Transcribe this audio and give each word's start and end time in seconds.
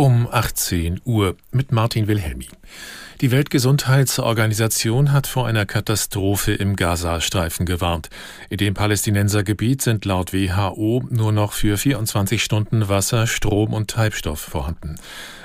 Um 0.00 0.26
18 0.30 1.02
Uhr 1.04 1.36
mit 1.52 1.72
Martin 1.72 2.08
Wilhelmi. 2.08 2.48
Die 3.20 3.30
Weltgesundheitsorganisation 3.30 5.12
hat 5.12 5.26
vor 5.26 5.46
einer 5.46 5.66
Katastrophe 5.66 6.54
im 6.54 6.74
Gazastreifen 6.74 7.66
gewarnt. 7.66 8.08
In 8.48 8.56
dem 8.56 8.72
Palästinensergebiet 8.72 9.82
sind 9.82 10.06
laut 10.06 10.32
WHO 10.32 11.04
nur 11.10 11.32
noch 11.32 11.52
für 11.52 11.76
24 11.76 12.42
Stunden 12.42 12.88
Wasser, 12.88 13.26
Strom 13.26 13.74
und 13.74 13.90
Treibstoff 13.90 14.40
vorhanden. 14.40 14.94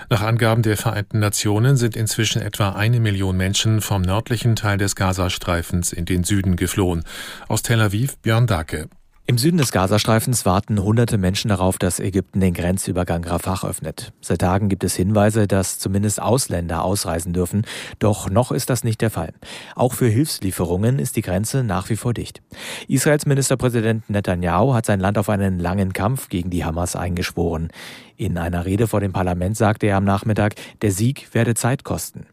Nach 0.09 0.21
Angaben 0.21 0.61
der 0.61 0.77
Vereinten 0.77 1.19
Nationen 1.19 1.75
sind 1.75 1.97
inzwischen 1.97 2.41
etwa 2.41 2.69
eine 2.69 3.01
Million 3.01 3.35
Menschen 3.35 3.81
vom 3.81 4.03
nördlichen 4.03 4.55
Teil 4.55 4.77
des 4.77 4.95
Gazastreifens 4.95 5.91
in 5.91 6.05
den 6.05 6.23
Süden 6.23 6.55
geflohen. 6.55 7.03
Aus 7.49 7.61
Tel 7.61 7.81
Aviv 7.81 8.15
Björn 8.19 8.47
Dake. 8.47 8.87
Im 9.27 9.39
Süden 9.39 9.57
des 9.57 9.71
Gazastreifens 9.71 10.45
warten 10.45 10.83
hunderte 10.83 11.17
Menschen 11.17 11.49
darauf, 11.49 11.79
dass 11.79 11.99
Ägypten 11.99 12.41
den 12.41 12.53
Grenzübergang 12.53 13.23
Rafah 13.23 13.67
öffnet. 13.67 14.13
Seit 14.21 14.41
Tagen 14.41 14.69
gibt 14.69 14.83
es 14.83 14.95
Hinweise, 14.95 15.47
dass 15.47 15.79
zumindest 15.79 16.21
Ausländer 16.21 16.83
ausreisen 16.83 17.33
dürfen, 17.33 17.65
doch 17.97 18.29
noch 18.29 18.51
ist 18.51 18.69
das 18.69 18.83
nicht 18.83 19.01
der 19.01 19.09
Fall. 19.09 19.33
Auch 19.73 19.93
für 19.93 20.07
Hilfslieferungen 20.07 20.99
ist 20.99 21.15
die 21.15 21.23
Grenze 21.23 21.63
nach 21.63 21.89
wie 21.89 21.95
vor 21.95 22.13
dicht. 22.13 22.43
Israels 22.87 23.25
Ministerpräsident 23.25 24.07
Netanyahu 24.11 24.75
hat 24.75 24.85
sein 24.85 24.99
Land 24.99 25.17
auf 25.17 25.27
einen 25.29 25.57
langen 25.57 25.91
Kampf 25.91 26.29
gegen 26.29 26.51
die 26.51 26.63
Hamas 26.63 26.95
eingeschworen. 26.95 27.69
In 28.17 28.37
einer 28.37 28.65
Rede 28.65 28.87
vor 28.87 29.01
dem 29.01 29.11
Parlament 29.11 29.57
sagte 29.57 29.87
er 29.87 29.97
am 29.97 30.05
Nachmittag, 30.05 30.55
der 30.81 30.91
Sieg 30.91 31.33
werde 31.33 31.53
Zeit 31.53 31.83
kosten. 31.83 32.25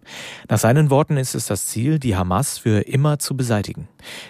Nach 0.48 0.58
seinen 0.58 0.90
Worten 0.90 1.16
ist 1.16 1.34
es 1.34 1.46
das 1.46 1.66
Ziel, 1.66 1.98
die 1.98 2.14
Hamas 2.14 2.58
für 2.58 2.82
immer 2.82 3.18
zu 3.18 3.36
beseitigen. 3.36 3.88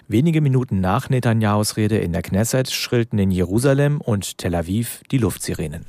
Wenige 0.09 0.41
Minuten 0.41 0.81
nach 0.81 1.11
Netanyahus 1.11 1.77
Rede 1.77 1.99
in 1.99 2.13
der 2.13 2.23
Knesset 2.23 2.71
schrillten 2.71 3.19
in 3.19 3.31
Jerusalem 3.31 4.01
und 4.01 4.39
Tel 4.39 4.55
Aviv 4.55 5.03
die 5.11 5.19
Luftsirenen. 5.19 5.87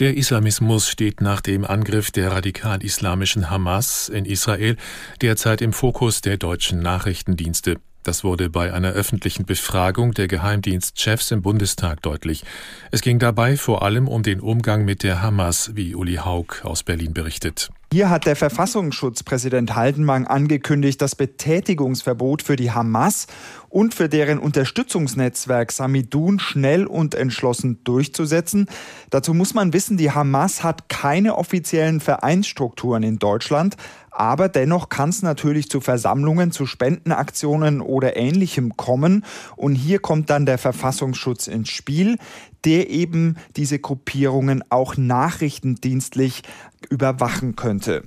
Der 0.00 0.16
Islamismus 0.16 0.88
steht 0.88 1.20
nach 1.20 1.40
dem 1.40 1.64
Angriff 1.64 2.10
der 2.10 2.30
radikal-islamischen 2.32 3.50
Hamas 3.50 4.08
in 4.08 4.24
Israel 4.24 4.76
derzeit 5.22 5.60
im 5.60 5.72
Fokus 5.72 6.20
der 6.20 6.36
deutschen 6.36 6.80
Nachrichtendienste. 6.80 7.76
Das 8.08 8.24
wurde 8.24 8.48
bei 8.48 8.72
einer 8.72 8.92
öffentlichen 8.92 9.44
Befragung 9.44 10.14
der 10.14 10.28
Geheimdienstchefs 10.28 11.30
im 11.30 11.42
Bundestag 11.42 12.00
deutlich. 12.00 12.42
Es 12.90 13.02
ging 13.02 13.18
dabei 13.18 13.58
vor 13.58 13.82
allem 13.82 14.08
um 14.08 14.22
den 14.22 14.40
Umgang 14.40 14.86
mit 14.86 15.02
der 15.02 15.20
Hamas, 15.20 15.72
wie 15.74 15.94
Uli 15.94 16.14
Haug 16.14 16.62
aus 16.62 16.84
Berlin 16.84 17.12
berichtet. 17.12 17.68
Hier 17.90 18.10
hat 18.10 18.26
der 18.26 18.36
Verfassungsschutzpräsident 18.36 19.74
Haldenwang 19.74 20.26
angekündigt, 20.26 21.00
das 21.00 21.16
Betätigungsverbot 21.16 22.42
für 22.42 22.56
die 22.56 22.70
Hamas 22.70 23.28
und 23.70 23.94
für 23.94 24.10
deren 24.10 24.38
Unterstützungsnetzwerk 24.38 25.72
Samidun 25.72 26.38
schnell 26.38 26.86
und 26.86 27.14
entschlossen 27.14 27.82
durchzusetzen. 27.84 28.68
Dazu 29.08 29.32
muss 29.32 29.54
man 29.54 29.72
wissen, 29.72 29.96
die 29.96 30.10
Hamas 30.10 30.62
hat 30.62 30.90
keine 30.90 31.38
offiziellen 31.38 32.00
Vereinsstrukturen 32.00 33.02
in 33.02 33.18
Deutschland, 33.18 33.78
aber 34.10 34.50
dennoch 34.50 34.90
kann 34.90 35.08
es 35.08 35.22
natürlich 35.22 35.70
zu 35.70 35.80
Versammlungen, 35.80 36.52
zu 36.52 36.66
Spendenaktionen 36.66 37.80
oder 37.80 38.16
ähnlichem 38.16 38.76
kommen. 38.76 39.24
Und 39.56 39.76
hier 39.76 40.00
kommt 40.00 40.28
dann 40.28 40.44
der 40.44 40.58
Verfassungsschutz 40.58 41.46
ins 41.46 41.70
Spiel, 41.70 42.18
der 42.64 42.90
eben 42.90 43.36
diese 43.56 43.78
Gruppierungen 43.78 44.64
auch 44.70 44.96
nachrichtendienstlich 44.96 46.42
überwachen 46.90 47.56
könnte. 47.56 48.04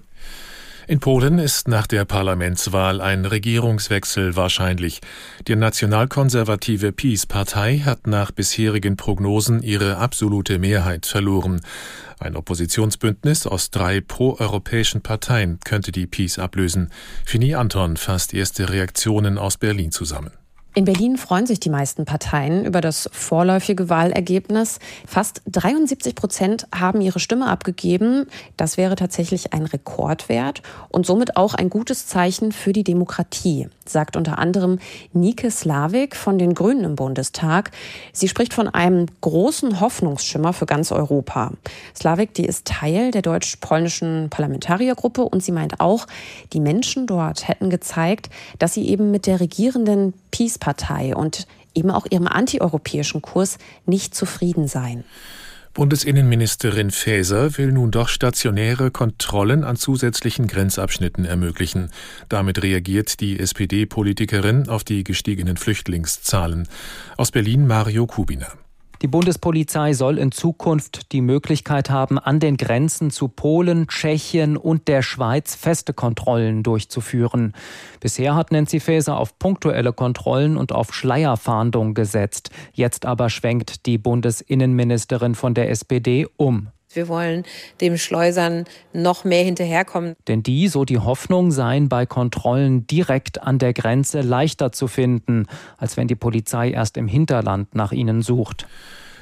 In 0.88 1.00
Polen 1.00 1.40
ist 1.40 1.68
nach 1.68 1.88
der 1.88 2.06
Parlamentswahl 2.06 3.00
ein 3.00 3.26
Regierungswechsel 3.26 4.36
wahrscheinlich. 4.36 5.00
Die 5.48 5.56
nationalkonservative 5.56 6.92
PiS-Partei 6.92 7.80
hat 7.80 8.08
nach 8.08 8.32
bisherigen 8.32 8.98
Prognosen 8.98 9.62
ihre 9.62 9.98
absolute 9.98 10.60
Mehrheit 10.60 11.06
verloren. 11.06 11.62
Ein 12.20 12.36
Oppositionsbündnis 12.36 13.48
aus 13.48 13.72
drei 13.72 14.02
proeuropäischen 14.02 15.02
Parteien 15.02 15.60
könnte 15.64 15.92
die 15.92 16.08
PiS 16.08 16.40
ablösen. 16.40 16.90
Fini 17.26 17.56
Anton 17.56 17.96
fasst 17.96 18.34
erste 18.34 18.70
Reaktionen 18.70 19.38
aus 19.38 19.58
Berlin 19.58 19.92
zusammen. 19.92 20.32
In 20.74 20.86
Berlin 20.86 21.18
freuen 21.18 21.46
sich 21.46 21.60
die 21.60 21.70
meisten 21.70 22.06
Parteien 22.06 22.64
über 22.64 22.80
das 22.80 23.10
vorläufige 23.12 23.90
Wahlergebnis. 23.90 24.80
Fast 25.06 25.42
73 25.48 26.16
Prozent 26.16 26.66
haben 26.74 27.02
ihre 27.02 27.20
Stimme 27.20 27.48
abgegeben. 27.48 28.28
Das 28.56 28.78
wäre 28.78 28.96
tatsächlich 28.96 29.52
ein 29.52 29.66
Rekordwert 29.66 30.62
und 30.88 31.06
somit 31.06 31.36
auch 31.36 31.56
ein 31.56 31.70
gutes 31.70 32.08
Zeichen 32.08 32.54
für 32.54 32.72
die 32.72 32.86
Demokratie, 32.86 33.68
sagt 33.86 34.16
unter 34.16 34.40
anderem 34.40 34.80
Nike 35.12 35.52
Slavik 35.52 36.16
von 36.16 36.40
den 36.40 36.54
Grünen 36.54 36.86
im 36.86 36.96
Bundestag. 36.96 37.72
Sie 38.14 38.30
spricht 38.30 38.54
von 38.54 38.70
einem 38.70 39.08
großen 39.20 39.82
Hoffnungsschimmer 39.82 40.54
für 40.54 40.68
ganz 40.68 40.94
Europa. 40.94 41.52
Slavik, 41.94 42.34
die 42.34 42.46
ist 42.46 42.66
Teil 42.66 43.12
der 43.12 43.24
deutsch-polnischen 43.24 44.30
Parlamentariergruppe 44.30 45.24
und 45.24 45.44
sie 45.44 45.52
meint 45.52 45.82
auch, 45.82 46.08
die 46.54 46.62
Menschen 46.62 47.08
dort 47.08 47.50
hätten 47.50 47.70
gezeigt, 47.70 48.30
dass 48.58 48.74
sie 48.74 48.88
eben 48.88 49.12
mit 49.12 49.28
der 49.28 49.42
regierenden 49.42 50.14
Peace-Partei 50.62 51.16
und 51.16 51.48
eben 51.74 51.92
auch 51.92 52.06
ihrem 52.10 52.28
antieuropäischen 52.28 53.22
Kurs 53.22 53.58
nicht 53.86 54.16
zufrieden 54.16 54.68
seien. 54.68 55.04
Bundesinnenministerin 55.74 56.92
Faeser 56.92 57.58
will 57.58 57.72
nun 57.72 57.92
doch 57.92 58.10
stationäre 58.10 58.92
Kontrollen 58.92 59.64
an 59.64 59.78
zusätzlichen 59.78 60.48
Grenzabschnitten 60.48 61.24
ermöglichen. 61.24 61.92
Damit 62.28 62.62
reagiert 62.62 63.22
die 63.22 63.40
SPD-Politikerin 63.40 64.68
auf 64.68 64.84
die 64.84 65.06
gestiegenen 65.06 65.56
Flüchtlingszahlen. 65.56 66.68
Aus 67.16 67.32
Berlin 67.32 67.68
Mario 67.68 68.06
Kubiner. 68.06 68.52
Die 69.02 69.08
Bundespolizei 69.08 69.94
soll 69.94 70.20
in 70.20 70.32
Zukunft 70.32 71.12
die 71.12 71.22
Möglichkeit 71.22 71.90
haben, 71.90 72.20
an 72.20 72.40
den 72.40 72.56
Grenzen 72.56 73.10
zu 73.10 73.30
Polen, 73.30 73.88
Tschechien 73.88 74.58
und 74.58 74.88
der 74.88 75.02
Schweiz 75.02 75.56
feste 75.56 75.92
Kontrollen 75.94 76.62
durchzuführen. 76.62 77.54
Bisher 78.00 78.36
hat 78.36 78.52
Nancy 78.52 78.80
Faeser 78.80 79.18
auf 79.18 79.40
punktuelle 79.40 79.92
Kontrollen 79.92 80.56
und 80.56 80.72
auf 80.72 80.94
Schleierfahndung 80.94 81.96
gesetzt. 81.96 82.52
Jetzt 82.74 83.08
aber 83.08 83.32
schwenkt 83.32 83.88
die 83.88 83.98
Bundesinnenministerin 83.98 85.34
von 85.34 85.56
der 85.56 85.72
SPD 85.72 86.28
um. 86.38 86.68
Wir 86.94 87.08
wollen 87.08 87.44
dem 87.80 87.98
Schleusern 87.98 88.66
noch 88.94 89.24
mehr 89.24 89.44
hinterherkommen. 89.44 90.16
Denn 90.28 90.44
die, 90.44 90.68
so 90.68 90.86
die 90.86 91.00
Hoffnung, 91.00 91.52
seien 91.52 91.90
bei 91.90 92.06
Kontrollen 92.06 92.86
direkt 92.88 93.42
an 93.42 93.60
der 93.60 93.74
Grenze 93.74 94.22
leichter 94.22 94.72
zu 94.72 94.88
finden, 94.88 95.48
als 95.78 95.98
wenn 95.98 96.08
die 96.08 96.16
Polizei 96.16 96.72
erst 96.72 96.98
im 96.98 97.08
Hinterland 97.08 97.74
nach 97.76 97.92
ihnen 97.92 98.22
sucht. 98.22 98.68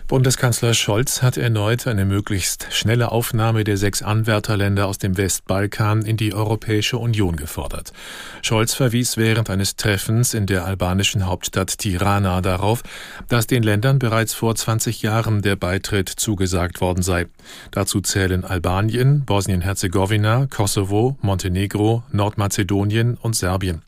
Bundeskanzler 0.09 0.73
Scholz 0.73 1.21
hat 1.21 1.37
erneut 1.37 1.85
eine 1.85 2.03
möglichst 2.03 2.65
schnelle 2.71 3.11
Aufnahme 3.11 3.63
der 3.63 3.77
sechs 3.77 4.01
Anwärterländer 4.01 4.87
aus 4.87 4.97
dem 4.97 5.17
Westbalkan 5.17 6.01
in 6.01 6.17
die 6.17 6.33
Europäische 6.33 6.97
Union 6.97 7.35
gefordert. 7.35 7.93
Scholz 8.41 8.73
verwies 8.73 9.17
während 9.17 9.51
eines 9.51 9.75
Treffens 9.75 10.33
in 10.33 10.47
der 10.47 10.65
albanischen 10.65 11.27
Hauptstadt 11.27 11.77
Tirana 11.77 12.41
darauf, 12.41 12.81
dass 13.27 13.45
den 13.45 13.61
Ländern 13.61 13.99
bereits 13.99 14.33
vor 14.33 14.55
20 14.55 15.03
Jahren 15.03 15.43
der 15.43 15.55
Beitritt 15.55 16.09
zugesagt 16.09 16.81
worden 16.81 17.03
sei. 17.03 17.27
Dazu 17.69 18.01
zählen 18.01 18.43
Albanien, 18.43 19.25
Bosnien-Herzegowina, 19.25 20.47
Kosovo, 20.49 21.19
Montenegro, 21.21 22.01
Nordmazedonien 22.11 23.15
und 23.21 23.35
Serbien. 23.35 23.83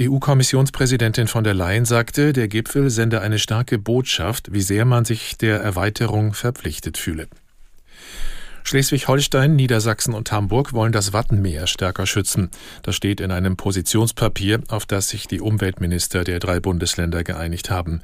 EU-Kommissionspräsidentin 0.00 1.26
von 1.26 1.44
der 1.44 1.52
Leyen 1.52 1.84
sagte, 1.84 2.32
der 2.32 2.48
Gipfel 2.48 2.88
sende 2.88 3.20
eine 3.20 3.38
starke 3.38 3.78
Botschaft, 3.78 4.52
wie 4.52 4.62
sehr 4.62 4.86
man 4.86 5.04
sich 5.04 5.36
der 5.36 5.60
Erweiterung 5.60 6.32
verpflichtet 6.32 6.96
fühle. 6.96 7.28
Schleswig-Holstein, 8.64 9.56
Niedersachsen 9.56 10.14
und 10.14 10.30
Hamburg 10.32 10.72
wollen 10.72 10.92
das 10.92 11.12
Wattenmeer 11.12 11.66
stärker 11.66 12.06
schützen. 12.06 12.50
Das 12.82 12.94
steht 12.94 13.20
in 13.20 13.30
einem 13.30 13.56
Positionspapier, 13.56 14.60
auf 14.68 14.86
das 14.86 15.08
sich 15.08 15.26
die 15.26 15.40
Umweltminister 15.40 16.24
der 16.24 16.38
drei 16.38 16.60
Bundesländer 16.60 17.24
geeinigt 17.24 17.70
haben. 17.70 18.00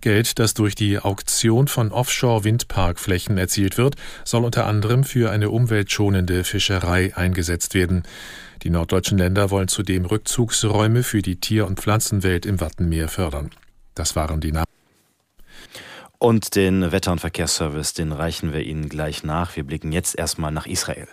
Geld, 0.00 0.38
das 0.38 0.54
durch 0.54 0.74
die 0.74 0.98
Auktion 0.98 1.68
von 1.68 1.92
Offshore-Windparkflächen 1.92 3.38
erzielt 3.38 3.78
wird, 3.78 3.96
soll 4.24 4.44
unter 4.44 4.66
anderem 4.66 5.04
für 5.04 5.30
eine 5.30 5.50
umweltschonende 5.50 6.44
Fischerei 6.44 7.12
eingesetzt 7.16 7.74
werden. 7.74 8.02
Die 8.62 8.70
norddeutschen 8.70 9.18
Länder 9.18 9.50
wollen 9.50 9.68
zudem 9.68 10.04
Rückzugsräume 10.04 11.02
für 11.02 11.22
die 11.22 11.36
Tier- 11.36 11.66
und 11.66 11.80
Pflanzenwelt 11.80 12.44
im 12.44 12.60
Wattenmeer 12.60 13.08
fördern. 13.08 13.50
Das 13.94 14.16
waren 14.16 14.40
die 14.40 14.52
Namen. 14.52 14.67
Und 16.20 16.56
den 16.56 16.90
Wetter- 16.90 17.12
und 17.12 17.20
Verkehrsservice, 17.20 17.94
den 17.94 18.10
reichen 18.10 18.52
wir 18.52 18.62
Ihnen 18.62 18.88
gleich 18.88 19.22
nach. 19.22 19.54
Wir 19.54 19.64
blicken 19.64 19.92
jetzt 19.92 20.18
erstmal 20.18 20.50
nach 20.50 20.66
Israel. 20.66 21.08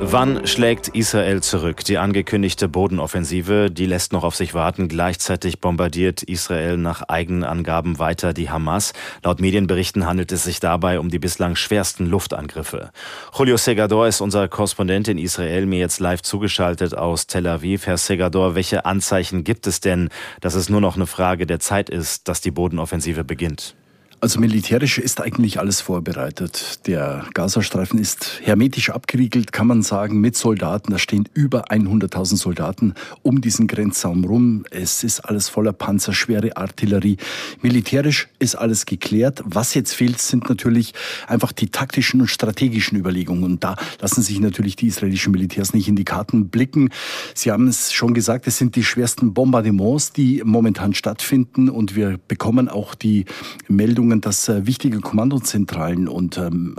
Wann 0.00 0.46
schlägt 0.46 0.88
Israel 0.88 1.42
zurück? 1.42 1.84
Die 1.84 1.98
angekündigte 1.98 2.68
Bodenoffensive, 2.68 3.68
die 3.70 3.84
lässt 3.84 4.12
noch 4.12 4.22
auf 4.22 4.36
sich 4.36 4.54
warten. 4.54 4.88
Gleichzeitig 4.88 5.60
bombardiert 5.60 6.22
Israel 6.22 6.76
nach 6.76 7.02
eigenen 7.02 7.42
Angaben 7.42 7.98
weiter 7.98 8.32
die 8.32 8.48
Hamas. 8.48 8.92
Laut 9.24 9.40
Medienberichten 9.40 10.06
handelt 10.06 10.30
es 10.30 10.44
sich 10.44 10.60
dabei 10.60 11.00
um 11.00 11.10
die 11.10 11.18
bislang 11.18 11.56
schwersten 11.56 12.06
Luftangriffe. 12.06 12.90
Julio 13.36 13.56
Segador 13.56 14.06
ist 14.06 14.20
unser 14.20 14.48
Korrespondent 14.48 15.08
in 15.08 15.18
Israel, 15.18 15.66
mir 15.66 15.80
jetzt 15.80 15.98
live 16.00 16.22
zugeschaltet 16.22 16.96
aus 16.96 17.26
Tel 17.26 17.46
Aviv. 17.46 17.86
Herr 17.86 17.98
Segador, 17.98 18.54
welche 18.54 18.84
Anzeichen 18.86 19.42
gibt 19.42 19.66
es 19.66 19.80
denn, 19.80 20.10
dass 20.40 20.54
es 20.54 20.68
nur 20.68 20.80
noch 20.80 20.94
eine 20.96 21.06
Frage 21.06 21.44
der 21.44 21.58
Zeit 21.58 21.90
ist, 21.90 22.28
dass 22.28 22.40
die 22.40 22.52
Bodenoffensive 22.52 23.24
beginnt? 23.24 23.74
Also 24.20 24.40
militärisch 24.40 24.98
ist 24.98 25.20
eigentlich 25.20 25.60
alles 25.60 25.80
vorbereitet. 25.80 26.88
Der 26.88 27.24
Gazastreifen 27.34 28.00
ist 28.00 28.40
hermetisch 28.42 28.90
abgeriegelt, 28.90 29.52
kann 29.52 29.68
man 29.68 29.82
sagen, 29.82 30.20
mit 30.20 30.34
Soldaten. 30.34 30.90
Da 30.90 30.98
stehen 30.98 31.28
über 31.34 31.70
100.000 31.70 32.36
Soldaten 32.36 32.94
um 33.22 33.40
diesen 33.40 33.68
Grenzsaum 33.68 34.24
rum. 34.24 34.64
Es 34.72 35.04
ist 35.04 35.20
alles 35.20 35.48
voller 35.48 35.72
Panzer, 35.72 36.12
schwere 36.14 36.56
Artillerie. 36.56 37.16
Militärisch 37.62 38.28
ist 38.40 38.56
alles 38.56 38.86
geklärt. 38.86 39.40
Was 39.44 39.74
jetzt 39.74 39.94
fehlt, 39.94 40.20
sind 40.20 40.48
natürlich 40.48 40.94
einfach 41.28 41.52
die 41.52 41.68
taktischen 41.68 42.20
und 42.20 42.26
strategischen 42.26 42.98
Überlegungen. 42.98 43.44
Und 43.44 43.62
da 43.62 43.76
lassen 44.00 44.22
sich 44.22 44.40
natürlich 44.40 44.74
die 44.74 44.88
israelischen 44.88 45.30
Militärs 45.30 45.74
nicht 45.74 45.86
in 45.86 45.94
die 45.94 46.04
Karten 46.04 46.48
blicken. 46.48 46.90
Sie 47.34 47.52
haben 47.52 47.68
es 47.68 47.92
schon 47.92 48.14
gesagt, 48.14 48.48
es 48.48 48.58
sind 48.58 48.74
die 48.74 48.82
schwersten 48.82 49.32
Bombardements, 49.32 50.12
die 50.12 50.42
momentan 50.44 50.92
stattfinden. 50.92 51.68
Und 51.68 51.94
wir 51.94 52.18
bekommen 52.26 52.68
auch 52.68 52.96
die 52.96 53.24
Meldung, 53.68 54.07
Meldungen, 54.08 54.20
dass 54.20 54.48
äh, 54.48 54.66
wichtige 54.66 55.00
Kommandozentralen 55.00 56.08
und 56.08 56.38
ähm, 56.38 56.76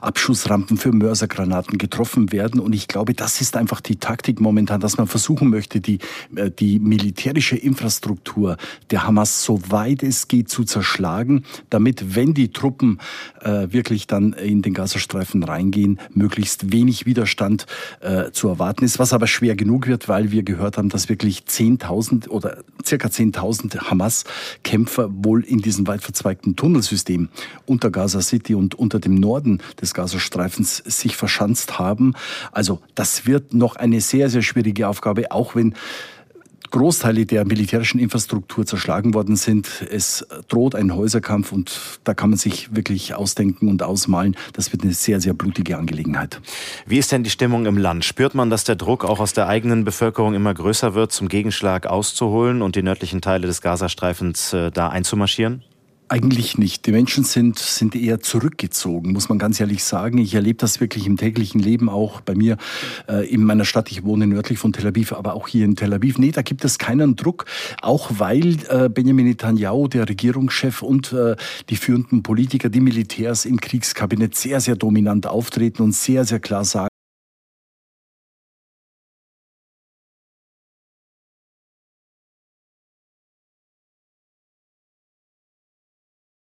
Abschussrampen 0.00 0.76
für 0.76 0.92
Mörsergranaten 0.92 1.78
getroffen 1.78 2.30
werden. 2.32 2.60
Und 2.60 2.74
ich 2.74 2.88
glaube, 2.88 3.14
das 3.14 3.40
ist 3.40 3.56
einfach 3.56 3.80
die 3.80 3.96
Taktik 3.96 4.40
momentan, 4.40 4.80
dass 4.80 4.98
man 4.98 5.06
versuchen 5.06 5.48
möchte, 5.48 5.80
die, 5.80 5.98
äh, 6.36 6.50
die 6.50 6.78
militärische 6.78 7.56
Infrastruktur 7.56 8.56
der 8.90 9.06
Hamas 9.06 9.42
so 9.42 9.60
weit 9.70 10.02
es 10.02 10.28
geht 10.28 10.48
zu 10.48 10.64
zerschlagen, 10.64 11.44
damit, 11.70 12.14
wenn 12.14 12.34
die 12.34 12.52
Truppen 12.52 12.98
äh, 13.40 13.68
wirklich 13.70 14.06
dann 14.06 14.32
in 14.34 14.62
den 14.62 14.74
Gazastreifen 14.74 15.42
reingehen, 15.42 15.98
möglichst 16.12 16.72
wenig 16.72 17.06
Widerstand 17.06 17.66
zu 18.32 18.48
erwarten 18.48 18.84
ist, 18.84 18.98
was 18.98 19.12
aber 19.12 19.26
schwer 19.26 19.56
genug 19.56 19.86
wird, 19.86 20.08
weil 20.08 20.30
wir 20.30 20.42
gehört 20.42 20.78
haben, 20.78 20.88
dass 20.88 21.08
wirklich 21.08 21.44
10.000 21.48 22.28
oder 22.28 22.58
circa 22.84 23.08
10.000 23.08 23.90
Hamas-Kämpfer 23.90 25.08
wohl 25.12 25.44
in 25.44 25.58
diesen 25.58 25.86
weit 25.86 26.02
verzweigten 26.02 26.56
Tunnelsystem 26.58 27.28
unter 27.64 27.90
Gaza 27.90 28.20
City 28.20 28.54
und 28.54 28.74
unter 28.74 28.98
dem 28.98 29.14
Norden 29.14 29.62
des 29.80 29.94
Gazastreifens 29.94 30.76
sich 30.84 31.16
verschanzt 31.16 31.78
haben. 31.78 32.14
Also 32.52 32.80
das 32.94 33.26
wird 33.26 33.54
noch 33.54 33.76
eine 33.76 34.00
sehr, 34.00 34.28
sehr 34.28 34.42
schwierige 34.42 34.88
Aufgabe, 34.88 35.30
auch 35.30 35.54
wenn 35.54 35.74
Großteile 36.70 37.24
der 37.24 37.46
militärischen 37.46 37.98
Infrastruktur 37.98 38.66
zerschlagen 38.66 39.14
worden 39.14 39.36
sind. 39.36 39.86
Es 39.90 40.26
droht 40.48 40.74
ein 40.74 40.94
Häuserkampf 40.94 41.52
und 41.52 41.98
da 42.04 42.12
kann 42.12 42.30
man 42.30 42.38
sich 42.38 42.74
wirklich 42.74 43.14
ausdenken 43.14 43.68
und 43.68 43.82
ausmalen. 43.82 44.36
Das 44.52 44.72
wird 44.72 44.82
eine 44.82 44.92
sehr, 44.92 45.20
sehr 45.20 45.32
blutige 45.32 45.78
Angelegenheit. 45.78 46.40
Wie 46.86 46.98
ist 46.98 47.10
denn 47.10 47.22
die 47.22 47.30
Stimmung 47.30 47.64
im 47.66 47.78
Land? 47.78 48.04
Spürt 48.04 48.34
man, 48.34 48.50
dass 48.50 48.64
der 48.64 48.76
Druck 48.76 49.04
auch 49.04 49.20
aus 49.20 49.32
der 49.32 49.48
eigenen 49.48 49.84
Bevölkerung 49.84 50.34
immer 50.34 50.52
größer 50.52 50.94
wird, 50.94 51.12
zum 51.12 51.28
Gegenschlag 51.28 51.86
auszuholen 51.86 52.60
und 52.60 52.76
die 52.76 52.82
nördlichen 52.82 53.22
Teile 53.22 53.46
des 53.46 53.62
Gazastreifens 53.62 54.52
äh, 54.52 54.70
da 54.70 54.88
einzumarschieren? 54.88 55.62
Eigentlich 56.10 56.56
nicht. 56.56 56.86
Die 56.86 56.92
Menschen 56.92 57.22
sind, 57.22 57.58
sind 57.58 57.94
eher 57.94 58.20
zurückgezogen, 58.20 59.12
muss 59.12 59.28
man 59.28 59.38
ganz 59.38 59.60
ehrlich 59.60 59.84
sagen. 59.84 60.16
Ich 60.16 60.34
erlebe 60.34 60.56
das 60.56 60.80
wirklich 60.80 61.06
im 61.06 61.18
täglichen 61.18 61.60
Leben 61.60 61.90
auch 61.90 62.22
bei 62.22 62.34
mir 62.34 62.56
äh, 63.08 63.28
in 63.28 63.44
meiner 63.44 63.66
Stadt. 63.66 63.90
Ich 63.90 64.04
wohne 64.04 64.26
nördlich 64.26 64.58
von 64.58 64.72
Tel 64.72 64.86
Aviv, 64.86 65.12
aber 65.12 65.34
auch 65.34 65.48
hier 65.48 65.66
in 65.66 65.76
Tel 65.76 65.92
Aviv. 65.92 66.16
Nee, 66.16 66.30
da 66.30 66.40
gibt 66.40 66.64
es 66.64 66.78
keinen 66.78 67.14
Druck, 67.14 67.44
auch 67.82 68.10
weil 68.16 68.56
äh, 68.70 68.88
Benjamin 68.88 69.26
Netanyahu, 69.26 69.88
der 69.88 70.08
Regierungschef 70.08 70.80
und 70.80 71.12
äh, 71.12 71.36
die 71.68 71.76
führenden 71.76 72.22
Politiker, 72.22 72.70
die 72.70 72.80
Militärs 72.80 73.44
im 73.44 73.60
Kriegskabinett 73.60 74.34
sehr, 74.34 74.60
sehr 74.60 74.76
dominant 74.76 75.26
auftreten 75.26 75.82
und 75.82 75.94
sehr, 75.94 76.24
sehr 76.24 76.40
klar 76.40 76.64
sagen, 76.64 76.88